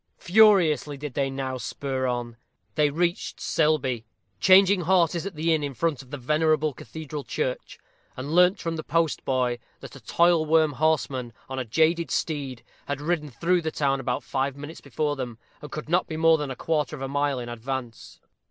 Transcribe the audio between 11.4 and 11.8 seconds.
on a